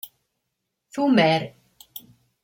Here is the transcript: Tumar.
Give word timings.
Tumar. 0.93 1.41